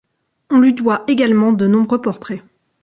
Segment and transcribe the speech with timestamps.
[0.49, 2.41] On lui doit également de nombreux portraits.